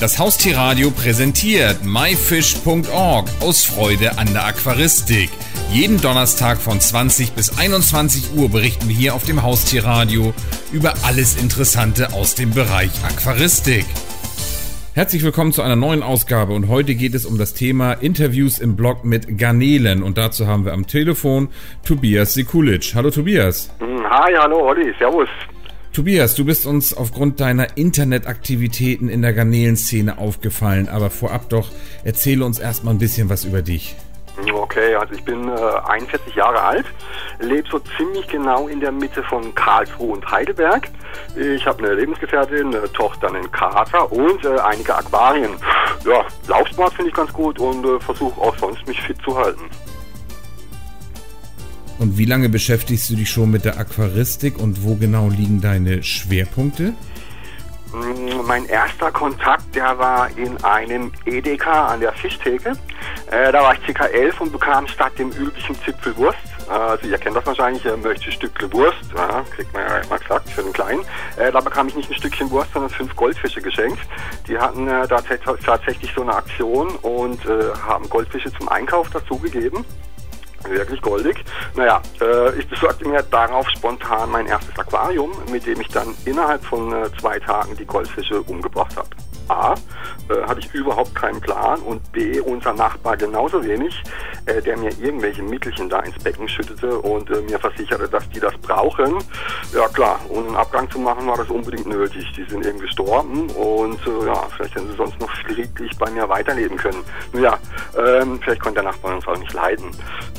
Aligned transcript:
Das 0.00 0.18
Haustierradio 0.18 0.90
präsentiert 0.90 1.84
myfish.org 1.84 3.28
aus 3.40 3.64
Freude 3.64 4.18
an 4.18 4.26
der 4.32 4.44
Aquaristik. 4.44 5.30
Jeden 5.70 6.00
Donnerstag 6.00 6.58
von 6.58 6.80
20 6.80 7.32
bis 7.32 7.58
21 7.58 8.36
Uhr 8.36 8.50
berichten 8.50 8.88
wir 8.88 8.96
hier 8.96 9.14
auf 9.14 9.24
dem 9.24 9.42
Haustierradio 9.42 10.34
über 10.72 10.94
alles 11.04 11.40
Interessante 11.40 12.12
aus 12.12 12.34
dem 12.34 12.50
Bereich 12.50 12.90
Aquaristik. 13.04 13.86
Herzlich 14.94 15.22
willkommen 15.22 15.52
zu 15.52 15.62
einer 15.62 15.76
neuen 15.76 16.02
Ausgabe 16.02 16.54
und 16.54 16.68
heute 16.68 16.96
geht 16.96 17.14
es 17.14 17.24
um 17.24 17.38
das 17.38 17.54
Thema 17.54 17.92
Interviews 17.92 18.58
im 18.58 18.76
Blog 18.76 19.04
mit 19.04 19.38
Garnelen 19.38 20.02
und 20.02 20.18
dazu 20.18 20.48
haben 20.48 20.64
wir 20.64 20.72
am 20.72 20.88
Telefon 20.88 21.48
Tobias 21.84 22.34
Sekulic. 22.34 22.94
Hallo 22.96 23.10
Tobias. 23.10 23.72
Hi, 23.80 24.34
hallo 24.36 24.68
Olli, 24.68 24.92
servus. 24.98 25.28
Tobias, 25.94 26.34
du 26.34 26.44
bist 26.44 26.66
uns 26.66 26.92
aufgrund 26.92 27.38
deiner 27.38 27.76
Internetaktivitäten 27.76 29.08
in 29.08 29.22
der 29.22 29.32
Garnelenszene 29.32 30.18
aufgefallen, 30.18 30.88
aber 30.88 31.08
vorab 31.08 31.48
doch 31.50 31.70
erzähle 32.02 32.44
uns 32.44 32.58
erstmal 32.58 32.94
ein 32.94 32.98
bisschen 32.98 33.28
was 33.28 33.44
über 33.44 33.62
dich. 33.62 33.94
Okay, 34.52 34.96
also 34.96 35.14
ich 35.14 35.22
bin 35.22 35.48
äh, 35.48 35.52
41 35.86 36.34
Jahre 36.34 36.60
alt, 36.60 36.86
lebe 37.38 37.68
so 37.70 37.78
ziemlich 37.96 38.26
genau 38.26 38.66
in 38.66 38.80
der 38.80 38.90
Mitte 38.90 39.22
von 39.22 39.54
Karlsruhe 39.54 40.14
und 40.14 40.28
Heidelberg. 40.28 40.88
Ich 41.36 41.64
habe 41.64 41.84
eine 41.84 41.94
Lebensgefährtin, 41.94 42.74
eine 42.74 42.92
Tochter, 42.92 43.28
einen 43.28 43.48
Kater 43.52 44.10
und 44.10 44.44
äh, 44.44 44.58
einige 44.58 44.96
Aquarien. 44.96 45.52
Ja, 46.04 46.26
Laufsport 46.48 46.92
finde 46.94 47.10
ich 47.10 47.16
ganz 47.16 47.32
gut 47.32 47.60
und 47.60 47.86
äh, 47.86 48.00
versuche 48.00 48.40
auch 48.40 48.56
sonst 48.58 48.84
mich 48.88 49.00
fit 49.00 49.18
zu 49.24 49.38
halten. 49.38 49.70
Und 51.98 52.18
wie 52.18 52.24
lange 52.24 52.48
beschäftigst 52.48 53.08
du 53.10 53.16
dich 53.16 53.30
schon 53.30 53.50
mit 53.50 53.64
der 53.64 53.78
Aquaristik 53.78 54.58
und 54.58 54.82
wo 54.82 54.96
genau 54.96 55.28
liegen 55.28 55.60
deine 55.60 56.02
Schwerpunkte? 56.02 56.92
Mm, 57.92 58.44
mein 58.46 58.66
erster 58.66 59.12
Kontakt, 59.12 59.74
der 59.74 59.96
war 59.98 60.28
in 60.36 60.62
einem 60.64 61.12
Edeka 61.24 61.86
an 61.86 62.00
der 62.00 62.12
Fischtheke. 62.12 62.72
Äh, 63.30 63.52
da 63.52 63.62
war 63.62 63.74
ich 63.74 63.94
ca. 63.94 64.06
11 64.06 64.40
und 64.40 64.52
bekam 64.52 64.88
statt 64.88 65.12
dem 65.18 65.30
üblichen 65.30 65.76
Zipfel 65.84 66.16
Wurst, 66.16 66.38
äh, 66.68 66.72
also 66.72 67.06
ihr 67.06 67.18
kennt 67.18 67.36
das 67.36 67.46
wahrscheinlich, 67.46 67.84
ihr 67.84 67.96
möchtet 67.96 68.28
ein 68.28 68.32
Stückchen 68.32 68.72
Wurst, 68.72 68.98
ja, 69.14 69.44
kriegt 69.54 69.72
man 69.72 69.82
ja 69.82 69.98
immer 69.98 70.18
gesagt, 70.18 70.50
für 70.50 70.62
einen 70.62 70.72
kleinen. 70.72 71.02
Äh, 71.36 71.52
da 71.52 71.60
bekam 71.60 71.88
ich 71.88 71.94
nicht 71.94 72.10
ein 72.10 72.16
Stückchen 72.16 72.50
Wurst, 72.50 72.72
sondern 72.72 72.90
fünf 72.90 73.14
Goldfische 73.14 73.60
geschenkt. 73.60 74.00
Die 74.48 74.58
hatten 74.58 74.88
äh, 74.88 75.06
da 75.06 75.20
tatsächlich 75.20 76.12
so 76.14 76.22
eine 76.22 76.34
Aktion 76.34 76.88
und 77.02 77.44
äh, 77.46 77.72
haben 77.86 78.08
Goldfische 78.08 78.52
zum 78.52 78.68
Einkauf 78.68 79.10
dazugegeben 79.10 79.84
wirklich 80.68 81.00
goldig. 81.02 81.44
Naja, 81.74 82.00
äh, 82.20 82.58
ich 82.58 82.68
besorgte 82.68 83.06
mir 83.08 83.22
darauf 83.22 83.68
spontan 83.70 84.30
mein 84.30 84.46
erstes 84.46 84.78
Aquarium, 84.78 85.32
mit 85.50 85.66
dem 85.66 85.80
ich 85.80 85.88
dann 85.88 86.14
innerhalb 86.24 86.64
von 86.64 86.92
äh, 86.92 87.10
zwei 87.20 87.38
Tagen 87.38 87.76
die 87.76 87.86
Goldfische 87.86 88.42
umgebracht 88.42 88.96
habe. 88.96 89.08
A, 89.48 89.74
äh, 90.28 90.42
hatte 90.46 90.60
ich 90.60 90.72
überhaupt 90.74 91.14
keinen 91.14 91.40
Plan 91.40 91.80
und 91.80 92.12
B, 92.12 92.40
unser 92.40 92.72
Nachbar 92.72 93.16
genauso 93.16 93.62
wenig, 93.62 94.02
äh, 94.46 94.62
der 94.62 94.76
mir 94.76 94.90
irgendwelche 94.98 95.42
Mittelchen 95.42 95.88
da 95.88 96.00
ins 96.00 96.18
Becken 96.22 96.48
schüttete 96.48 96.98
und 96.98 97.30
äh, 97.30 97.40
mir 97.42 97.58
versicherte, 97.58 98.08
dass 98.08 98.28
die 98.30 98.40
das 98.40 98.56
brauchen. 98.58 99.18
Ja 99.74 99.88
klar, 99.88 100.20
um 100.28 100.46
einen 100.46 100.56
Abgang 100.56 100.90
zu 100.90 100.98
machen, 100.98 101.26
war 101.26 101.36
das 101.36 101.48
unbedingt 101.50 101.86
nötig. 101.86 102.32
Die 102.36 102.44
sind 102.44 102.64
eben 102.64 102.78
gestorben 102.78 103.50
und 103.50 104.00
äh, 104.06 104.26
ja, 104.26 104.46
vielleicht 104.56 104.74
hätten 104.74 104.90
sie 104.90 104.96
sonst 104.96 105.20
noch 105.20 105.30
friedlich 105.42 105.96
bei 105.98 106.10
mir 106.10 106.28
weiterleben 106.28 106.76
können. 106.76 107.04
Nun 107.32 107.42
ja, 107.42 107.58
ähm, 107.96 108.40
vielleicht 108.42 108.62
konnte 108.62 108.80
der 108.80 108.90
Nachbar 108.90 109.14
uns 109.14 109.26
auch 109.26 109.38
nicht 109.38 109.52
leiden. 109.52 109.90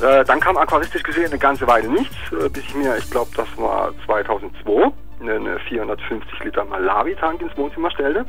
Äh, 0.02 0.24
dann 0.24 0.40
kam 0.40 0.56
aquaristisch 0.56 1.02
gesehen 1.02 1.26
eine 1.26 1.38
ganze 1.38 1.66
Weile 1.66 1.88
nichts, 1.88 2.16
äh, 2.32 2.48
bis 2.48 2.64
ich 2.64 2.74
mir, 2.74 2.96
ich 2.96 3.10
glaube, 3.10 3.30
das 3.36 3.48
war 3.56 3.92
2002, 4.04 4.90
einen 5.20 5.58
450 5.60 6.44
Liter 6.44 6.64
Malawi-Tank 6.64 7.40
ins 7.40 7.56
Wohnzimmer 7.56 7.90
stellte 7.90 8.26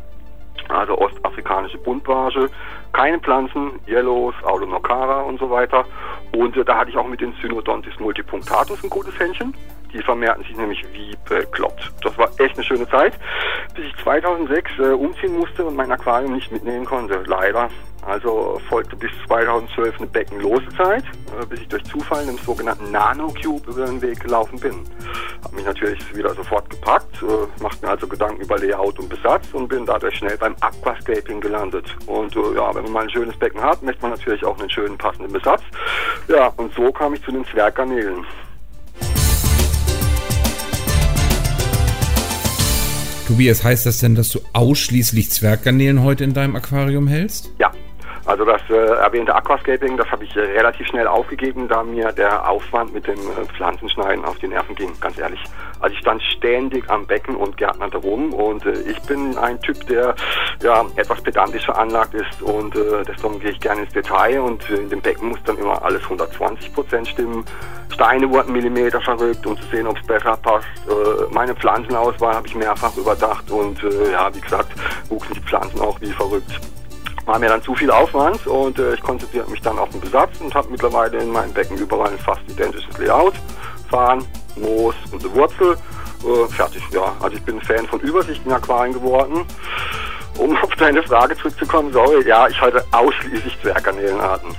also 0.70 0.98
ostafrikanische 0.98 1.78
Buntbarsche, 1.78 2.50
keine 2.94 3.20
Pflanzen, 3.20 3.80
Yellows, 3.88 4.36
Aulonokara 4.44 5.22
und 5.22 5.40
so 5.40 5.50
weiter. 5.50 5.86
Und 6.34 6.58
äh, 6.58 6.66
da 6.66 6.78
hatte 6.78 6.90
ich 6.90 6.98
auch 6.98 7.08
mit 7.08 7.22
den 7.22 7.34
Synodontis 7.42 8.00
multipunctatus 8.00 8.84
ein 8.84 8.90
gutes 8.90 9.18
Händchen. 9.20 9.54
Die 9.94 10.02
vermehrten 10.02 10.44
sich 10.44 10.58
nämlich 10.58 10.84
wie 10.92 11.16
bekloppt. 11.28 11.94
Das 12.04 12.18
war 12.18 12.30
echt 12.40 12.56
eine 12.56 12.64
schöne 12.64 12.88
Zeit, 12.90 13.14
bis 13.78 13.86
ich 13.86 13.96
2006 14.04 14.72
äh, 14.80 14.82
umziehen 14.90 15.38
musste 15.38 15.64
und 15.64 15.76
mein 15.76 15.92
Aquarium 15.92 16.34
nicht 16.34 16.52
mitnehmen 16.52 16.86
konnte. 16.86 17.24
Leider. 17.28 17.70
Also 18.06 18.60
folgte 18.70 18.96
bis 18.96 19.12
2012 19.28 19.98
eine 19.98 20.08
beckenlose 20.08 20.68
Zeit, 20.78 21.04
äh, 21.40 21.46
bis 21.46 21.62
ich 21.62 21.68
durch 21.68 21.84
Zufall 21.84 22.24
einem 22.24 22.38
sogenannten 22.38 22.92
Nanocube 22.92 23.70
über 23.70 23.86
den 23.86 24.02
Weg 24.02 24.20
gelaufen 24.22 24.60
bin. 24.60 24.84
Habe 25.44 25.56
mich 25.56 25.66
natürlich 25.66 26.16
wieder 26.16 26.34
sofort 26.34 26.70
gepackt, 26.70 27.22
äh, 27.22 27.62
machte 27.62 27.86
mir 27.86 27.92
also 27.92 28.08
Gedanken 28.08 28.42
über 28.42 28.58
Layout 28.58 28.98
und 29.00 29.10
Besatz 29.10 29.54
und 29.54 29.68
bin 29.68 29.86
dadurch 29.86 30.16
schnell 30.16 30.38
beim 30.38 30.56
Aquascaping 30.62 31.42
gelandet. 31.42 31.96
Und 32.08 32.36
äh, 32.36 32.56
ja, 32.56 32.74
wenn 32.74 32.84
man 32.84 32.94
mal 32.94 33.04
ein 33.04 33.10
schönes 33.10 33.38
Becken 33.38 33.62
hat, 33.62 33.84
möchte 33.84 34.02
man 34.02 34.12
natürlich 34.12 34.44
auch 34.44 34.58
einen 34.58 34.70
schönen 34.70 34.98
passenden 34.98 35.32
Besatz. 35.32 35.62
Ja, 36.28 36.48
und 36.58 36.74
so 36.74 36.92
kam 36.92 37.14
ich 37.14 37.24
zu 37.24 37.32
den 37.32 37.46
Zwerggarnelen. 37.46 38.26
Tobias, 43.28 43.62
heißt 43.62 43.86
das 43.86 44.00
denn, 44.00 44.16
dass 44.16 44.30
du 44.30 44.40
ausschließlich 44.54 45.30
Zwerggarnelen 45.32 46.02
heute 46.02 46.24
in 46.24 46.34
deinem 46.34 46.56
Aquarium 46.56 47.10
hältst? 47.10 47.52
Ja, 47.60 47.67
also 48.28 48.44
das 48.44 48.62
äh, 48.70 48.74
erwähnte 48.74 49.34
Aquascaping, 49.34 49.96
das 49.96 50.12
habe 50.12 50.26
ich 50.26 50.36
äh, 50.36 50.42
relativ 50.42 50.86
schnell 50.88 51.08
aufgegeben, 51.08 51.70
da 51.70 51.82
mir 51.82 52.12
der 52.12 52.50
Aufwand 52.50 52.94
mit 52.94 53.08
dem 53.08 53.18
äh, 53.18 53.46
Pflanzenschneiden 53.56 54.26
auf 54.26 54.38
die 54.40 54.50
Nerven 54.50 54.76
ging, 54.76 54.92
ganz 55.00 55.18
ehrlich. 55.18 55.40
Also 55.80 55.94
ich 55.94 56.02
stand 56.02 56.22
ständig 56.24 56.90
am 56.90 57.08
Becken 57.08 57.38
und 57.38 57.56
gärtnerte 57.56 57.98
rum 57.98 58.34
und 58.34 58.66
äh, 58.66 58.82
ich 58.82 59.02
bin 59.04 59.38
ein 59.38 59.62
Typ, 59.62 59.88
der 59.88 60.14
ja 60.62 60.86
etwas 60.98 61.22
pedantisch 61.22 61.64
veranlagt 61.64 62.16
ist 62.16 62.42
und 62.42 62.76
äh, 62.76 63.04
deswegen 63.08 63.40
gehe 63.40 63.52
ich 63.52 63.62
gerne 63.62 63.84
ins 63.84 63.94
Detail 63.94 64.42
und 64.42 64.70
äh, 64.70 64.76
in 64.76 64.90
dem 64.90 65.00
Becken 65.00 65.30
muss 65.30 65.42
dann 65.46 65.58
immer 65.58 65.82
alles 65.82 66.04
120 66.04 66.74
Prozent 66.74 67.08
stimmen. 67.08 67.46
Steine 67.94 68.30
wurden 68.30 68.52
Millimeter 68.52 69.00
verrückt, 69.00 69.46
um 69.46 69.56
zu 69.56 69.66
sehen, 69.70 69.88
ob 69.88 69.98
es 69.98 70.06
besser 70.06 70.36
passt. 70.36 70.68
Äh, 70.90 71.34
meine 71.34 71.56
Pflanzenauswahl 71.56 72.36
habe 72.36 72.48
ich 72.48 72.56
mehrfach 72.56 72.96
überdacht 72.98 73.50
und 73.50 73.82
äh, 73.84 74.12
ja, 74.12 74.30
wie 74.36 74.42
gesagt, 74.42 74.74
wuchsen 75.08 75.34
die 75.34 75.40
Pflanzen 75.40 75.80
auch 75.80 76.02
wie 76.02 76.12
verrückt 76.12 76.60
war 77.28 77.38
mir 77.40 77.50
dann 77.50 77.62
zu 77.62 77.76
viel 77.76 77.92
Aufwand 77.92 78.48
und 78.48 78.80
äh, 78.80 78.94
ich 78.94 79.02
konzentrierte 79.02 79.52
mich 79.52 79.62
dann 79.62 79.78
auf 79.78 79.90
den 79.90 80.00
Besatz 80.00 80.40
und 80.40 80.56
habe 80.56 80.70
mittlerweile 80.72 81.18
in 81.18 81.30
meinem 81.30 81.54
Becken 81.54 81.78
überall 81.78 82.10
ein 82.10 82.18
fast 82.18 82.42
identisches 82.50 82.98
Layout. 82.98 83.34
Farn, 83.90 84.26
Moos 84.56 84.96
und 85.12 85.24
eine 85.24 85.36
Wurzel. 85.36 85.78
Äh, 86.24 86.48
fertig, 86.52 86.82
ja. 86.92 87.14
Also 87.20 87.36
ich 87.36 87.44
bin 87.44 87.62
Fan 87.62 87.86
von 87.86 88.00
übersichtlichen 88.00 88.52
Aquarien 88.52 88.94
geworden. 88.94 89.46
Um 90.38 90.56
auf 90.58 90.74
deine 90.76 91.04
Frage 91.04 91.36
zurückzukommen, 91.36 91.92
sorry, 91.92 92.26
ja, 92.28 92.48
ich 92.48 92.60
halte 92.62 92.84
ausschließlich 92.92 93.58
Zwerggarnelenarten. 93.62 94.56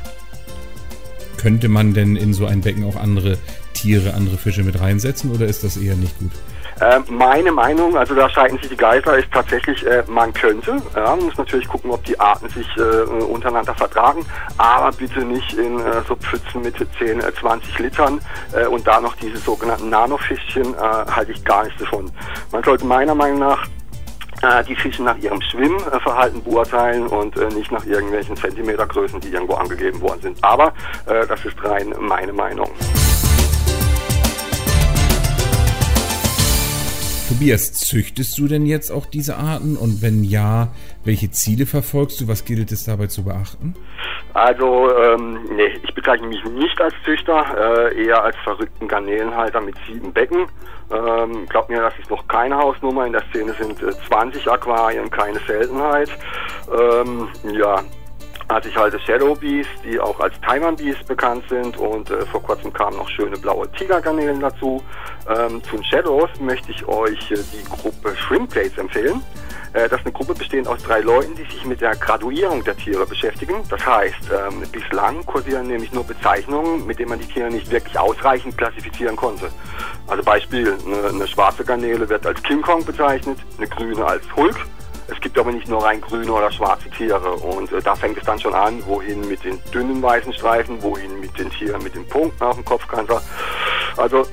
Könnte 1.39 1.69
man 1.69 1.95
denn 1.95 2.17
in 2.17 2.35
so 2.35 2.47
ein 2.47 2.61
Becken 2.61 2.85
auch 2.85 2.97
andere 2.97 3.39
Tiere, 3.73 4.13
andere 4.13 4.37
Fische 4.37 4.63
mit 4.63 4.79
reinsetzen 4.79 5.31
oder 5.33 5.47
ist 5.47 5.65
das 5.65 5.77
eher 5.79 5.95
nicht 5.95 6.19
gut? 6.19 6.33
Äh, 6.81 7.01
meine 7.11 7.51
Meinung, 7.51 7.97
also 7.97 8.15
da 8.15 8.29
scheiden 8.31 8.59
sich 8.59 8.69
die 8.69 8.77
Geister, 8.77 9.19
ist 9.19 9.33
tatsächlich, 9.33 9.85
äh, 9.85 10.05
man 10.07 10.33
könnte. 10.33 10.77
Ja, 10.95 11.17
man 11.17 11.25
muss 11.25 11.37
natürlich 11.37 11.67
gucken, 11.67 11.91
ob 11.91 12.05
die 12.05 12.19
Arten 12.21 12.49
sich 12.51 12.69
äh, 12.77 13.03
untereinander 13.25 13.75
vertragen, 13.75 14.25
aber 14.59 14.93
bitte 14.93 15.25
nicht 15.25 15.55
in 15.55 15.81
äh, 15.81 16.03
so 16.07 16.15
Pfützen 16.15 16.63
mit 16.63 16.77
10, 16.99 17.21
20 17.21 17.79
äh, 17.79 17.83
Litern 17.83 18.21
äh, 18.53 18.67
und 18.67 18.87
da 18.87 19.01
noch 19.01 19.17
diese 19.17 19.39
sogenannten 19.39 19.91
Nanofischchen, 19.91 20.77
halte 20.79 21.33
ich 21.33 21.45
gar 21.45 21.65
nichts 21.65 21.81
davon. 21.81 22.11
Man 22.53 22.63
sollte 22.63 22.85
meiner 22.85 23.15
Meinung 23.15 23.41
nach 23.41 23.67
die 24.69 24.77
Fische 24.77 25.03
nach 25.03 25.17
ihrem 25.19 25.41
Schwimmverhalten 25.43 26.43
beurteilen 26.45 27.09
und 27.09 27.37
nicht 27.55 27.73
nach 27.73 27.85
irgendwelchen 27.85 28.37
Zentimetergrößen, 28.37 29.21
die 29.21 29.31
irgendwo 29.31 29.55
angegeben 29.55 30.01
worden 30.01 30.21
sind. 30.23 30.45
Aber 30.45 30.73
das 31.07 31.45
ist 31.45 31.57
rein 31.65 31.93
meine 31.99 32.33
Meinung. 32.33 32.71
Tobias, 37.39 37.73
züchtest 37.73 38.37
du 38.37 38.49
denn 38.49 38.67
jetzt 38.67 38.91
auch 38.91 39.07
diese 39.07 39.37
Arten? 39.37 39.77
Und 39.77 40.03
wenn 40.03 40.25
ja, 40.25 40.73
welche 41.05 41.31
Ziele 41.31 41.67
verfolgst 41.67 42.21
du? 42.21 42.27
Was 42.27 42.45
gilt 42.45 42.73
es 42.73 42.85
dabei 42.85 43.07
zu 43.07 43.23
beachten? 43.23 43.75
Also, 44.35 44.93
ähm, 44.97 45.39
nee, 45.55 45.71
ich 45.85 45.95
bezeichne 45.95 46.27
mich 46.27 46.43
nicht 46.47 46.81
als 46.81 46.95
Züchter, 47.05 47.93
äh, 47.93 48.07
eher 48.07 48.25
als 48.25 48.35
verrückten 48.43 48.89
Garnelenhalter 48.89 49.61
mit 49.61 49.77
sieben 49.87 50.13
Becken. 50.13 50.49
Ähm, 50.91 51.47
glaub 51.49 51.69
mir, 51.69 51.81
das 51.81 51.97
ist 52.01 52.11
noch 52.11 52.27
keine 52.27 52.57
Hausnummer. 52.57 53.07
In 53.07 53.13
der 53.13 53.23
Szene 53.31 53.55
sind 53.55 53.81
äh, 53.85 53.93
20 54.09 54.51
Aquarien, 54.51 55.09
keine 55.09 55.39
Seltenheit. 55.47 56.11
Ähm, 56.77 57.29
ja, 57.53 57.85
also 58.49 58.69
ich 58.69 58.77
halte 58.77 58.99
Shadow 59.01 59.35
Bees, 59.35 59.67
die 59.85 60.01
auch 60.01 60.19
als 60.21 60.35
Taiwan 60.41 60.77
Bees 60.77 60.97
bekannt 61.07 61.45
sind 61.51 61.77
und 61.77 62.11
äh, 62.11 62.25
vor 62.27 62.43
kurzem 62.43 62.73
kamen 62.73 62.97
noch 62.97 63.09
schöne 63.09 63.37
blaue 63.37 63.71
Tigergarnelen 63.73 64.41
dazu. 64.41 64.83
Ähm, 65.29 65.63
zu 65.65 65.77
den 65.77 65.85
Shadows 65.85 66.31
möchte 66.41 66.73
ich 66.73 66.87
euch 66.89 67.31
äh, 67.31 67.37
die 67.37 67.65
Gruppe 67.65 68.17
Shrimp 68.17 68.51
Plates 68.51 68.79
empfehlen. 68.79 69.23
Äh, 69.75 69.89
das 69.89 70.01
ist 70.01 70.07
eine 70.07 70.13
Gruppe 70.13 70.35
bestehend 70.35 70.67
aus 70.67 70.83
drei 70.83 71.01
Leuten, 71.01 71.35
die 71.35 71.45
sich 71.45 71.65
mit 71.67 71.83
der 71.83 71.95
Graduierung 71.95 72.65
der 72.65 72.77
Tiere 72.77 73.07
beschäftigen. 73.07 73.57
Das 73.69 73.85
heißt, 73.85 74.31
ähm, 74.33 74.63
bislang 74.73 75.25
kursieren 75.27 75.67
nämlich 75.67 75.93
nur 75.93 76.05
Bezeichnungen, 76.05 76.87
mit 76.87 76.99
denen 76.99 77.11
man 77.11 77.19
die 77.19 77.27
Tiere 77.27 77.51
nicht 77.51 77.71
wirklich 77.71 77.99
ausreichend 77.99 78.57
klassifizieren 78.57 79.17
konnte. 79.17 79.51
Also 80.07 80.23
Beispiel, 80.23 80.75
eine, 80.87 81.09
eine 81.09 81.29
schwarze 81.29 81.65
Garnele 81.65 82.09
wird 82.09 82.27
als 82.27 82.43
King 82.43 82.63
Kong 82.63 82.85
bezeichnet, 82.85 83.39
eine 83.59 83.69
grüne 83.69 84.07
als 84.07 84.25
Hulk, 84.35 84.57
Es 85.11 85.21
gibt 85.21 85.39
aber 85.39 85.53
nicht 85.53 85.69
nur 85.69 85.83
rein 85.83 86.01
grüne 86.01 86.33
oder 86.33 86.51
schwarze 86.53 86.91
Tiere 86.91 87.33
und 87.33 87.73
äh, 87.73 87.81
da 87.81 87.95
fängt 87.95 88.19
es 88.19 88.25
dann 88.25 88.39
schon 88.39 88.55
an, 88.55 88.85
wohin 88.87 89.27
mit 89.27 89.43
den 89.45 89.59
dünnen 89.73 90.03
weißen 90.03 90.33
Streifen, 90.33 90.83
wohin 90.83 91.21
mit 91.21 91.37
den 91.39 91.51
Tieren 91.51 91.83
mit 91.83 91.95
den 91.95 92.07
Punkten 92.07 92.45
auf 92.45 92.57
dem 92.57 92.65
Kopfkanter. 92.65 93.23
Also 93.97 94.27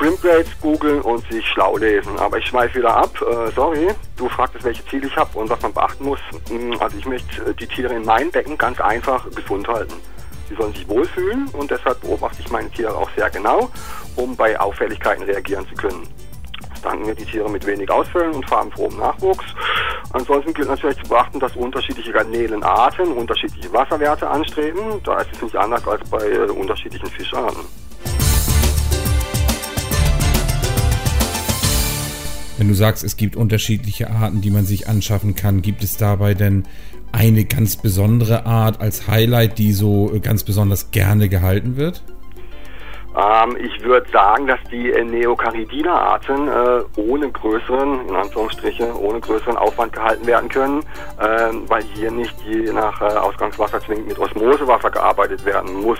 Shrimp 0.00 0.22
Grades 0.22 0.48
googeln 0.60 1.02
und 1.02 1.30
sich 1.30 1.46
schlau 1.46 1.76
lesen. 1.76 2.18
Aber 2.18 2.38
ich 2.38 2.46
schweife 2.46 2.78
wieder 2.78 2.96
ab. 2.96 3.10
Äh, 3.20 3.50
sorry, 3.54 3.88
du 4.16 4.28
fragtest, 4.28 4.64
welche 4.64 4.84
Ziele 4.86 5.08
ich 5.08 5.16
habe 5.16 5.38
und 5.38 5.50
was 5.50 5.60
man 5.60 5.74
beachten 5.74 6.04
muss. 6.04 6.20
Hm, 6.48 6.74
also 6.80 6.96
ich 6.96 7.04
möchte 7.04 7.50
äh, 7.50 7.54
die 7.54 7.66
Tiere 7.66 7.94
in 7.94 8.04
meinem 8.04 8.30
Becken 8.30 8.56
ganz 8.56 8.80
einfach 8.80 9.28
gesund 9.32 9.68
halten. 9.68 9.94
Sie 10.48 10.54
sollen 10.54 10.72
sich 10.72 10.88
wohlfühlen 10.88 11.48
und 11.52 11.70
deshalb 11.70 12.00
beobachte 12.00 12.38
ich 12.40 12.50
meine 12.50 12.70
Tiere 12.70 12.96
auch 12.96 13.10
sehr 13.16 13.28
genau, 13.30 13.70
um 14.16 14.34
bei 14.36 14.58
Auffälligkeiten 14.58 15.24
reagieren 15.24 15.66
zu 15.68 15.74
können. 15.74 16.08
Danken 16.82 17.06
mir 17.06 17.14
die 17.14 17.26
Tiere 17.26 17.50
mit 17.50 17.66
wenig 17.66 17.90
Ausfällen 17.90 18.32
und 18.32 18.48
farbenfrohem 18.48 18.96
Nachwuchs. 18.96 19.44
Ansonsten 20.12 20.52
gilt 20.54 20.68
natürlich 20.68 20.96
zu 20.96 21.08
beachten, 21.08 21.38
dass 21.38 21.54
unterschiedliche 21.54 22.10
Garnelenarten 22.10 23.12
unterschiedliche 23.12 23.72
Wasserwerte 23.72 24.28
anstreben. 24.28 25.00
Da 25.04 25.20
ist 25.20 25.28
es 25.32 25.42
nicht 25.42 25.56
anders 25.56 25.86
als 25.86 26.08
bei 26.10 26.28
äh, 26.28 26.50
unterschiedlichen 26.50 27.06
Fischarten. 27.06 27.60
Wenn 32.58 32.68
du 32.68 32.74
sagst, 32.74 33.04
es 33.04 33.16
gibt 33.16 33.36
unterschiedliche 33.36 34.10
Arten, 34.10 34.40
die 34.40 34.50
man 34.50 34.66
sich 34.66 34.88
anschaffen 34.88 35.34
kann, 35.34 35.62
gibt 35.62 35.82
es 35.82 35.96
dabei 35.96 36.34
denn 36.34 36.64
eine 37.12 37.44
ganz 37.44 37.76
besondere 37.76 38.44
Art 38.46 38.80
als 38.80 39.08
Highlight, 39.08 39.58
die 39.58 39.72
so 39.72 40.12
ganz 40.20 40.44
besonders 40.44 40.90
gerne 40.90 41.28
gehalten 41.28 41.76
wird? 41.76 42.02
Ähm, 43.16 43.56
ich 43.58 43.82
würde 43.82 44.08
sagen, 44.10 44.46
dass 44.46 44.60
die 44.70 44.92
äh, 44.92 45.04
Neocaridina-Arten 45.04 46.48
äh, 46.48 46.82
ohne 46.96 47.30
größeren, 47.30 48.08
in 48.08 48.14
Anführungsstrichen, 48.14 48.92
ohne 48.94 49.20
größeren 49.20 49.56
Aufwand 49.56 49.92
gehalten 49.92 50.26
werden 50.26 50.48
können, 50.48 50.84
äh, 51.18 51.50
weil 51.66 51.82
hier 51.82 52.10
nicht 52.10 52.34
je 52.42 52.72
nach 52.72 53.00
äh, 53.00 53.04
Ausgangswasser 53.04 53.80
zwingend 53.80 54.08
mit 54.08 54.18
Osmosewasser 54.18 54.90
gearbeitet 54.90 55.44
werden 55.44 55.82
muss. 55.82 55.98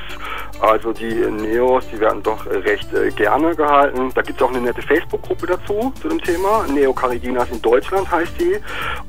Also 0.60 0.92
die 0.92 1.14
Neos, 1.14 1.84
die 1.92 1.98
werden 1.98 2.22
doch 2.22 2.46
recht 2.46 2.92
äh, 2.94 3.10
gerne 3.10 3.56
gehalten. 3.56 4.12
Da 4.14 4.22
gibt 4.22 4.40
es 4.40 4.46
auch 4.46 4.50
eine 4.50 4.60
nette 4.60 4.82
Facebook-Gruppe 4.82 5.46
dazu, 5.46 5.92
zu 6.00 6.08
dem 6.08 6.20
Thema. 6.22 6.64
Neocaridinas 6.72 7.50
in 7.50 7.60
Deutschland 7.60 8.10
heißt 8.10 8.34
die. 8.38 8.56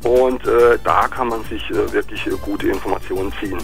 Und 0.08 0.46
äh, 0.48 0.80
da 0.84 1.08
kann 1.08 1.28
man 1.28 1.44
sich 1.44 1.62
wirklich 1.70 2.28
gute 2.42 2.68
Informationen 2.68 3.32
ziehen. 3.40 3.60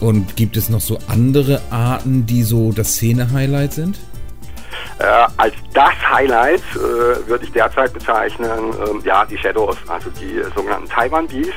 Und 0.00 0.36
gibt 0.36 0.56
es 0.56 0.68
noch 0.68 0.80
so 0.80 0.98
andere 1.08 1.60
Arten, 1.70 2.26
die 2.26 2.42
so 2.42 2.72
das 2.72 2.94
Szene-Highlight 2.94 3.72
sind? 3.72 3.98
Äh, 4.98 5.26
als 5.36 5.54
das 5.72 5.94
Highlight 6.12 6.62
äh, 6.74 7.28
würde 7.28 7.44
ich 7.44 7.52
derzeit 7.52 7.92
bezeichnen, 7.92 8.72
ähm, 8.88 9.02
ja, 9.04 9.24
die 9.24 9.36
Shadows, 9.36 9.76
also 9.88 10.08
die 10.20 10.38
äh, 10.38 10.44
sogenannten 10.54 10.88
Taiwan 10.88 11.26
Bees. 11.26 11.48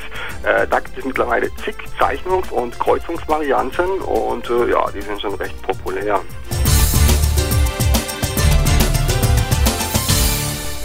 Äh, 0.43 0.65
da 0.67 0.79
gibt 0.79 0.97
es 0.97 1.05
mittlerweile 1.05 1.49
zig 1.63 1.75
Zeichnungs- 1.99 2.49
und 2.51 2.77
Kreuzungsvarianten 2.79 4.01
und 4.01 4.49
äh, 4.49 4.71
ja, 4.71 4.85
die 4.91 5.01
sind 5.01 5.21
schon 5.21 5.35
recht 5.35 5.61
populär. 5.61 6.19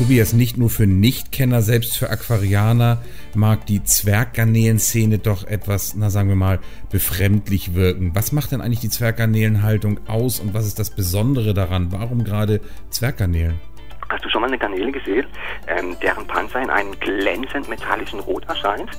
Tobias, 0.03 0.33
nicht 0.33 0.59
nur 0.59 0.69
für 0.69 0.89
Nichtkenner, 0.89 1.63
selbst 1.63 1.97
für 1.97 2.11
Aquarianer 2.11 3.01
mag 3.37 3.67
die 3.67 3.85
Zwerggarnelenszene 3.85 5.19
doch 5.19 5.47
etwas, 5.47 5.95
na 5.95 6.11
sagen 6.11 6.29
wir 6.29 6.35
mal, 6.35 6.59
befremdlich 6.91 7.77
wirken. 7.77 8.11
Was 8.13 8.33
macht 8.33 8.51
denn 8.51 8.61
eigentlich 8.61 8.81
die 8.81 8.89
Zwerggarnelenhaltung 8.89 10.01
aus 10.09 10.41
und 10.41 10.55
was 10.55 10.67
ist 10.67 10.81
das 10.81 10.91
Besondere 10.91 11.55
daran? 11.55 11.93
Warum 11.93 12.25
gerade 12.25 12.61
Zwerggarnelen? 12.91 13.61
Hast 14.09 14.25
du 14.25 14.29
schon 14.29 14.41
mal 14.41 14.49
eine 14.49 14.59
Garnele 14.59 14.91
gesehen, 14.91 15.25
ähm, 15.69 15.97
deren 16.03 16.27
Panzer 16.27 16.61
in 16.61 16.71
einem 16.71 16.99
glänzend 16.99 17.69
metallischen 17.69 18.19
Rot 18.19 18.45
erscheint? 18.49 18.91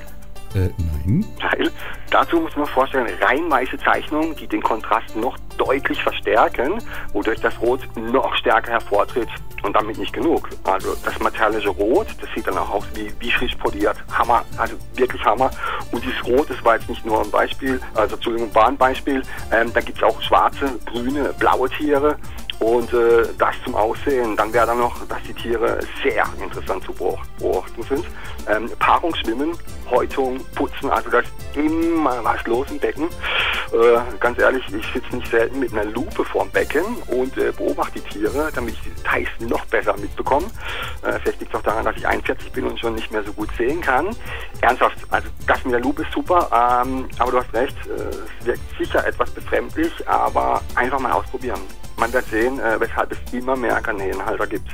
Äh, 0.56 0.70
nein. 0.78 1.26
Weil 1.42 1.72
dazu 2.10 2.40
muss 2.40 2.56
man 2.56 2.68
vorstellen, 2.68 3.08
rein 3.22 3.50
weiße 3.50 3.78
Zeichnungen, 3.80 4.36
die 4.36 4.48
den 4.48 4.62
Kontrast 4.62 5.16
noch 5.16 5.38
deutlich 5.58 6.02
verstärken, 6.02 6.80
wodurch 7.14 7.40
das 7.40 7.60
Rot 7.62 7.82
noch 7.96 8.36
stärker 8.36 8.72
hervortritt 8.72 9.30
und 9.64 9.76
damit 9.76 9.98
nicht 9.98 10.14
genug. 10.14 10.50
Also 10.64 10.96
das 11.04 11.20
metallische 11.20 11.70
Rot, 11.70 12.08
das 12.20 12.30
sieht 12.36 12.48
dann 12.48 12.58
auch 12.58 12.70
aus 12.70 12.86
wie, 12.94 13.12
wie 13.20 13.32
frisch 13.32 13.56
poliert. 13.56 13.98
Hammer, 14.12 14.44
also 14.58 14.76
wirklich 14.96 15.24
Hammer. 15.24 15.50
Und 15.92 16.04
dieses 16.04 16.24
Rot, 16.26 16.50
das 16.50 16.64
war 16.64 16.76
jetzt 16.76 16.90
nicht 16.90 17.06
nur 17.06 17.22
ein 17.22 17.32
Beispiel, 17.32 17.80
also 17.96 18.16
Entschuldigung, 18.16 18.54
war 18.54 18.68
ein 18.68 18.78
Beispiel. 18.78 19.22
Ähm, 19.52 19.72
da 19.74 19.82
gibt 19.82 19.98
es 19.98 20.04
auch 20.04 20.22
schwarze, 20.22 20.80
grüne, 20.86 21.34
blaue 21.40 21.70
Tiere. 21.70 22.18
Und 22.64 22.94
äh, 22.94 23.28
das 23.38 23.56
zum 23.66 23.76
Aussehen. 23.76 24.38
Dann 24.38 24.54
wäre 24.54 24.66
dann 24.66 24.80
noch, 24.80 25.06
dass 25.08 25.22
die 25.24 25.34
Tiere 25.34 25.80
sehr 26.02 26.26
interessant 26.42 26.82
zu 26.86 26.94
beobachten 26.94 27.84
sind. 27.84 28.06
Ähm, 28.48 28.72
Paarung, 28.80 29.14
Schwimmen, 29.16 29.52
Häutung, 29.90 30.40
Putzen, 30.56 30.90
also 30.90 31.10
da 31.10 31.20
ist 31.20 31.32
immer 31.56 32.24
was 32.24 32.46
los 32.48 32.68
im 32.72 32.80
Becken. 32.80 33.10
Äh, 33.74 34.00
ganz 34.22 34.40
ehrlich, 34.40 34.64
ich 34.74 34.86
sitze 34.94 35.14
nicht 35.14 35.30
selten 35.30 35.60
mit 35.60 35.74
einer 35.74 35.84
Lupe 35.86 36.24
vorm 36.24 36.50
Becken 36.52 36.84
und 37.08 37.38
äh, 37.38 37.52
beobachte 37.52 38.00
die 38.00 38.20
Tiere, 38.20 38.50
damit 38.56 38.76
ich 38.76 38.82
die 38.82 38.92
Details 38.92 39.30
noch 39.40 39.66
besser 39.66 39.98
mitbekomme. 39.98 40.48
Äh, 41.02 41.20
vielleicht 41.20 41.42
liegt 41.42 41.54
es 41.54 41.60
auch 41.60 41.64
daran, 41.64 41.84
dass 41.84 41.98
ich 41.98 42.08
41 42.08 42.50
bin 42.54 42.66
und 42.66 42.80
schon 42.80 42.96
nicht 42.96 43.12
mehr 43.12 43.24
so 43.24 43.34
gut 43.34 43.50
sehen 43.58 43.82
kann. 43.82 44.16
Ernsthaft, 44.62 44.98
also 45.10 45.28
das 45.48 45.66
mit 45.66 45.74
der 45.74 45.82
Lupe 45.82 46.04
ist 46.04 46.14
super, 46.14 46.48
ähm, 46.86 47.10
aber 47.20 47.32
du 47.32 47.38
hast 47.40 47.54
recht, 47.54 47.76
äh, 47.88 48.40
es 48.40 48.46
wirkt 48.46 48.62
sicher 48.78 49.06
etwas 49.06 49.30
befremdlich, 49.32 49.92
aber 50.08 50.62
einfach 50.76 51.00
mal 51.00 51.12
ausprobieren. 51.12 51.60
Man 52.04 52.12
wird 52.12 52.26
sehen, 52.26 52.60
äh, 52.60 52.78
weshalb 52.82 53.14
es 53.14 53.34
immer 53.34 53.56
mehr 53.56 53.80
Garnelenhalter 53.80 54.46
gibt. 54.46 54.68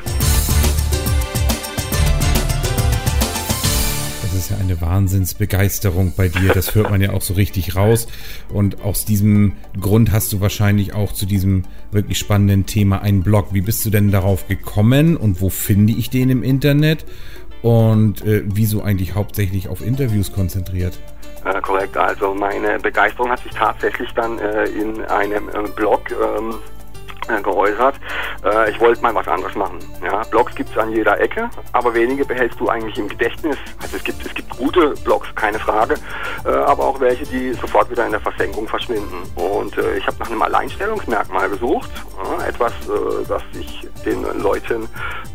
Das 4.23 4.33
ist 4.33 4.49
ja 4.49 4.57
eine 4.57 4.81
Wahnsinnsbegeisterung 4.81 6.13
bei 6.17 6.27
dir. 6.27 6.53
Das 6.55 6.73
hört 6.73 6.89
man 6.89 7.01
ja 7.01 7.11
auch 7.11 7.21
so 7.21 7.35
richtig 7.35 7.75
raus. 7.75 8.07
Und 8.51 8.81
aus 8.81 9.05
diesem 9.05 9.57
Grund 9.79 10.11
hast 10.11 10.33
du 10.33 10.41
wahrscheinlich 10.41 10.95
auch 10.95 11.13
zu 11.13 11.27
diesem 11.27 11.65
wirklich 11.91 12.17
spannenden 12.17 12.65
Thema 12.65 13.03
einen 13.03 13.21
Blog. 13.21 13.49
Wie 13.51 13.61
bist 13.61 13.85
du 13.85 13.91
denn 13.91 14.09
darauf 14.09 14.47
gekommen 14.47 15.15
und 15.15 15.39
wo 15.39 15.49
finde 15.49 15.93
ich 15.93 16.09
den 16.09 16.31
im 16.31 16.41
Internet? 16.41 17.05
Und 17.61 18.25
äh, 18.25 18.41
wieso 18.43 18.81
eigentlich 18.81 19.13
hauptsächlich 19.13 19.67
auf 19.67 19.85
Interviews 19.85 20.33
konzentriert? 20.33 20.97
Äh, 21.45 21.61
korrekt, 21.61 21.95
also 21.95 22.33
meine 22.33 22.79
Begeisterung 22.79 23.29
hat 23.29 23.43
sich 23.43 23.53
tatsächlich 23.53 24.11
dann 24.15 24.39
äh, 24.39 24.65
in 24.65 25.05
einem 25.05 25.47
äh, 25.49 25.69
Blog 25.75 26.09
ähm, 26.09 26.55
geäußert. 27.37 27.95
Äh, 28.43 28.71
ich 28.71 28.79
wollte 28.79 29.01
mal 29.01 29.13
was 29.13 29.27
anderes 29.27 29.55
machen. 29.55 29.79
Ja, 30.03 30.23
Blogs 30.31 30.55
gibt 30.55 30.71
es 30.71 30.77
an 30.77 30.91
jeder 30.91 31.19
Ecke, 31.19 31.49
aber 31.73 31.93
wenige 31.93 32.25
behältst 32.25 32.59
du 32.59 32.67
eigentlich 32.69 32.97
im 32.97 33.07
Gedächtnis. 33.07 33.57
Also 33.81 33.97
es 33.97 34.03
gibt, 34.03 34.25
es 34.25 34.33
gibt 34.33 34.49
gute 34.57 34.93
Blogs, 35.03 35.27
keine 35.35 35.59
Frage, 35.59 35.95
äh, 36.45 36.49
aber 36.49 36.85
auch 36.85 36.99
welche, 36.99 37.25
die 37.25 37.53
sofort 37.53 37.89
wieder 37.89 38.05
in 38.05 38.11
der 38.11 38.21
Versenkung 38.21 38.67
verschwinden. 38.67 39.21
Und 39.35 39.77
äh, 39.77 39.97
ich 39.97 40.07
habe 40.07 40.17
nach 40.19 40.29
einem 40.29 40.41
Alleinstellungsmerkmal 40.41 41.49
gesucht, 41.49 41.89
etwas, 42.47 42.73
äh, 42.87 43.25
das 43.27 43.41
sich 43.53 43.87
den 44.05 44.23
Leuten 44.41 44.87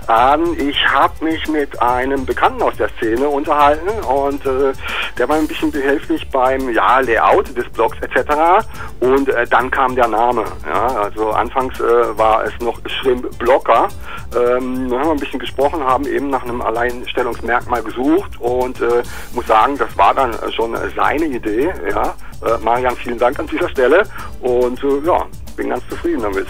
Ähm, 0.09 0.55
ich 0.57 0.87
habe 0.87 1.23
mich 1.23 1.47
mit 1.47 1.81
einem 1.81 2.25
Bekannten 2.25 2.61
aus 2.61 2.75
der 2.77 2.89
Szene 2.97 3.27
unterhalten 3.27 3.89
und 4.05 4.45
äh, 4.45 4.73
der 5.17 5.29
war 5.29 5.37
ein 5.37 5.47
bisschen 5.47 5.71
behilflich 5.71 6.27
beim 6.29 6.69
ja, 6.69 6.99
Layout 6.99 7.55
des 7.55 7.69
Blogs 7.69 7.97
etc. 8.01 8.65
Und 8.99 9.29
äh, 9.29 9.45
dann 9.47 9.69
kam 9.69 9.95
der 9.95 10.07
Name. 10.07 10.43
Ja, 10.65 10.87
also 10.87 11.31
anfangs 11.31 11.79
äh, 11.79 12.17
war 12.17 12.43
es 12.43 12.53
noch 12.59 12.79
Shrimp 12.85 13.37
Blocker. 13.37 13.87
Ähm, 14.35 14.91
haben 14.91 15.05
wir 15.05 15.11
ein 15.11 15.19
bisschen 15.19 15.39
gesprochen, 15.39 15.83
haben 15.83 16.05
eben 16.05 16.29
nach 16.29 16.43
einem 16.43 16.61
Alleinstellungsmerkmal 16.61 17.83
gesucht 17.83 18.39
und 18.39 18.81
äh, 18.81 19.03
muss 19.33 19.47
sagen, 19.47 19.77
das 19.77 19.95
war 19.97 20.13
dann 20.13 20.33
schon 20.51 20.75
seine 20.95 21.25
Idee. 21.25 21.71
Ja, 21.89 22.15
äh, 22.45 22.57
Marian, 22.63 22.95
vielen 22.95 23.19
Dank 23.19 23.39
an 23.39 23.47
dieser 23.47 23.69
Stelle 23.69 24.03
und 24.41 24.83
äh, 24.83 24.99
ja, 25.05 25.25
bin 25.55 25.69
ganz 25.69 25.87
zufrieden 25.89 26.21
damit. 26.21 26.47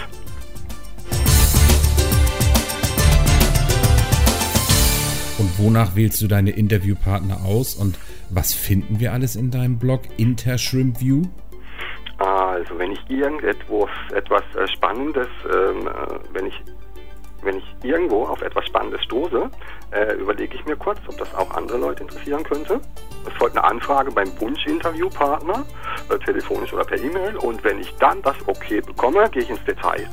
Und 5.42 5.58
wonach 5.58 5.96
wählst 5.96 6.22
du 6.22 6.28
deine 6.28 6.50
Interviewpartner 6.50 7.44
aus 7.44 7.74
und 7.74 7.98
was 8.30 8.54
finden 8.54 9.00
wir 9.00 9.12
alles 9.12 9.34
in 9.34 9.50
deinem 9.50 9.76
Blog 9.76 10.02
Intershrimp 10.16 11.00
View? 11.00 11.22
Also 12.18 12.78
wenn 12.78 12.92
ich 12.92 13.00
irgendetwas 13.08 13.90
etwas 14.14 14.44
äh, 14.54 14.68
Spannendes, 14.68 15.26
ähm, 15.52 15.88
äh, 15.88 16.18
wenn 16.32 16.46
ich 16.46 16.54
wenn 17.42 17.58
ich 17.58 17.64
irgendwo 17.82 18.24
auf 18.24 18.42
etwas 18.42 18.66
Spannendes 18.66 19.02
stoße, 19.04 19.50
äh, 19.92 20.14
überlege 20.14 20.56
ich 20.56 20.64
mir 20.64 20.76
kurz, 20.76 20.98
ob 21.06 21.16
das 21.18 21.34
auch 21.34 21.50
andere 21.52 21.78
Leute 21.78 22.02
interessieren 22.02 22.42
könnte. 22.44 22.80
Es 23.26 23.32
folgt 23.34 23.56
eine 23.56 23.64
Anfrage 23.64 24.10
beim 24.10 24.28
Wunsch-Interviewpartner, 24.40 25.64
äh, 26.08 26.18
telefonisch 26.18 26.72
oder 26.72 26.84
per 26.84 26.98
E-Mail. 26.98 27.36
Und 27.36 27.62
wenn 27.62 27.78
ich 27.78 27.94
dann 27.96 28.22
das 28.22 28.36
Okay 28.46 28.80
bekomme, 28.80 29.28
gehe 29.30 29.42
ich 29.42 29.50
ins 29.50 29.64
Detail. 29.64 30.08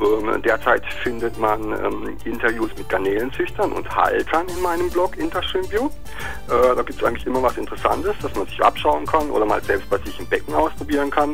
Ähm, 0.00 0.42
derzeit 0.42 0.84
findet 1.02 1.38
man 1.38 1.72
ähm, 1.72 2.16
Interviews 2.24 2.70
mit 2.76 2.88
Garnelenzüchtern 2.88 3.72
und 3.72 3.94
Haltern 3.94 4.46
in 4.48 4.62
meinem 4.62 4.90
Blog 4.90 5.16
Intershrimpview. 5.16 5.86
Äh, 5.86 6.74
da 6.74 6.82
gibt 6.82 7.00
es 7.00 7.04
eigentlich 7.04 7.26
immer 7.26 7.42
was 7.42 7.56
Interessantes, 7.56 8.14
das 8.22 8.34
man 8.34 8.46
sich 8.46 8.62
abschauen 8.62 9.06
kann 9.06 9.30
oder 9.30 9.44
mal 9.44 9.62
selbst 9.62 9.88
bei 9.90 9.98
sich 9.98 10.18
im 10.18 10.26
Becken 10.26 10.54
ausprobieren 10.54 11.10
kann. 11.10 11.30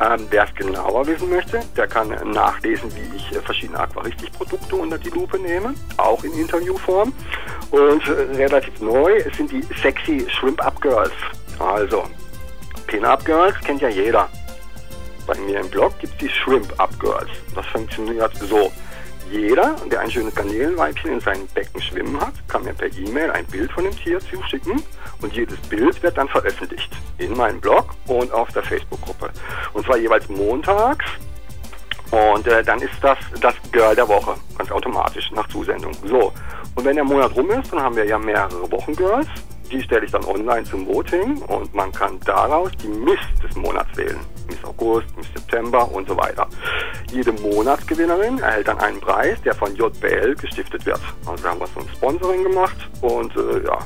Ähm, 0.00 0.26
Wer 0.30 0.44
es 0.44 0.54
genauer 0.54 1.06
wissen 1.06 1.30
möchte, 1.30 1.60
der 1.76 1.86
kann 1.86 2.08
nachlesen, 2.30 2.90
wie 2.94 3.16
ich 3.16 3.32
äh, 3.32 3.40
verschiedene 3.40 3.78
Unter 4.80 4.98
die 4.98 5.10
Lupe 5.10 5.38
nehme, 5.38 5.74
auch 5.98 6.24
in 6.24 6.32
Interviewform. 6.32 7.12
Und 7.70 8.08
äh, 8.08 8.36
relativ 8.36 8.80
neu 8.80 9.22
sind 9.36 9.52
die 9.52 9.62
Sexy 9.82 10.26
Shrimp 10.28 10.64
Up 10.64 10.80
Girls. 10.80 11.12
Also, 11.58 12.04
Pin-Up 12.86 13.24
Girls 13.24 13.54
kennt 13.60 13.82
ja 13.82 13.88
jeder. 13.88 14.28
Bei 15.26 15.36
mir 15.38 15.60
im 15.60 15.68
Blog 15.68 15.98
gibt 16.00 16.14
es 16.14 16.18
die 16.18 16.28
Shrimp 16.28 16.72
Up 16.80 16.98
Girls. 16.98 17.28
Das 17.54 17.66
funktioniert 17.66 18.34
so. 18.36 18.72
Jeder, 19.30 19.76
der 19.92 20.00
ein 20.00 20.10
schönes 20.10 20.34
Garnelenweibchen 20.34 21.12
in 21.12 21.20
seinem 21.20 21.46
Becken 21.48 21.80
schwimmen 21.80 22.20
hat, 22.20 22.32
kann 22.48 22.64
mir 22.64 22.72
per 22.72 22.88
E-Mail 22.88 23.30
ein 23.30 23.46
Bild 23.46 23.70
von 23.70 23.84
dem 23.84 23.94
Tier 23.94 24.18
zuschicken 24.18 24.82
und 25.22 25.32
jedes 25.34 25.58
Bild 25.68 26.02
wird 26.02 26.18
dann 26.18 26.28
veröffentlicht 26.28 26.90
in 27.18 27.36
meinem 27.36 27.60
Blog 27.60 27.90
und 28.08 28.32
auf 28.32 28.50
der 28.52 28.64
Facebook-Gruppe. 28.64 29.30
Und 29.72 29.86
zwar 29.86 29.98
jeweils 29.98 30.28
montags 30.28 31.04
und 32.10 32.46
äh, 32.46 32.62
dann 32.62 32.80
ist 32.80 32.94
das 33.02 33.18
das 33.40 33.54
Girl 33.72 33.94
der 33.94 34.08
Woche, 34.08 34.34
ganz 34.58 34.70
automatisch 34.70 35.30
nach 35.32 35.48
Zusendung. 35.48 35.92
So, 36.04 36.32
und 36.74 36.84
wenn 36.84 36.96
der 36.96 37.04
Monat 37.04 37.34
rum 37.36 37.50
ist, 37.50 37.72
dann 37.72 37.82
haben 37.82 37.96
wir 37.96 38.04
ja 38.04 38.18
mehrere 38.18 38.70
Wochengirls. 38.70 39.26
Die 39.70 39.80
stelle 39.82 40.04
ich 40.04 40.10
dann 40.10 40.24
online 40.24 40.64
zum 40.64 40.86
Voting 40.86 41.40
und 41.42 41.72
man 41.72 41.92
kann 41.92 42.18
daraus 42.24 42.70
die 42.82 42.88
Miss 42.88 43.20
des 43.40 43.54
Monats 43.54 43.96
wählen. 43.96 44.18
Miss 44.48 44.64
August, 44.64 45.06
Miss 45.16 45.28
September 45.32 45.88
und 45.92 46.08
so 46.08 46.16
weiter. 46.16 46.48
Jede 47.12 47.30
Monatsgewinnerin 47.32 48.40
erhält 48.40 48.66
dann 48.66 48.80
einen 48.80 49.00
Preis, 49.00 49.40
der 49.42 49.54
von 49.54 49.74
JBL 49.76 50.34
gestiftet 50.34 50.84
wird. 50.86 51.00
Also 51.24 51.44
da 51.44 51.50
haben 51.50 51.60
wir 51.60 51.68
so 51.68 51.80
ein 51.80 51.88
Sponsoring 51.94 52.42
gemacht 52.42 52.76
und 53.00 53.36
äh, 53.36 53.64
ja, 53.64 53.78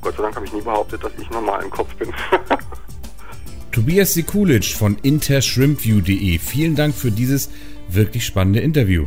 Gott 0.00 0.16
sei 0.16 0.22
Dank 0.22 0.36
habe 0.36 0.46
ich 0.46 0.52
nie 0.54 0.62
behauptet, 0.62 1.04
dass 1.04 1.12
ich 1.18 1.28
normal 1.28 1.62
im 1.62 1.70
Kopf 1.70 1.94
bin. 1.96 2.14
Tobias 3.76 4.14
Sekulic 4.14 4.74
von 4.74 4.96
intershrimpview.de. 5.02 6.38
Vielen 6.38 6.76
Dank 6.76 6.94
für 6.94 7.10
dieses 7.10 7.50
wirklich 7.88 8.24
spannende 8.24 8.60
Interview. 8.60 9.04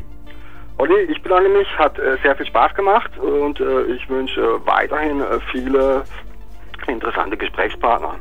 Olli, 0.78 0.94
ich 1.10 1.20
bedanke 1.24 1.50
mich, 1.50 1.68
hat 1.80 1.98
äh, 1.98 2.18
sehr 2.22 2.36
viel 2.36 2.46
Spaß 2.46 2.76
gemacht 2.76 3.10
und 3.18 3.60
äh, 3.60 3.86
ich 3.86 4.08
wünsche 4.08 4.40
äh, 4.40 4.68
weiterhin 4.68 5.24
viele 5.52 6.04
interessante 6.88 7.36
Gesprächspartner. 7.36 8.20